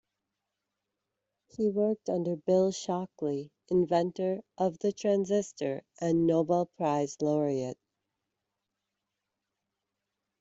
[1.49, 7.77] He worked under Bill Shockley, inventor of the transistor and Nobel Prize laureate.